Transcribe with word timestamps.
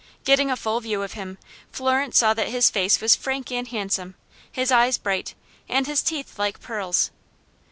Getting 0.23 0.49
a 0.49 0.55
full 0.55 0.79
view 0.79 1.03
of 1.03 1.13
him, 1.13 1.37
Florence 1.71 2.17
saw 2.17 2.33
that 2.33 2.47
his 2.47 2.71
face 2.71 2.99
was 2.99 3.15
frank 3.15 3.51
and 3.51 3.67
handsome, 3.67 4.15
his 4.51 4.71
eyes 4.71 4.97
bright, 4.97 5.35
and 5.69 5.85
his 5.85 6.01
teeth 6.01 6.39
like 6.39 6.59
pearls. 6.59 7.11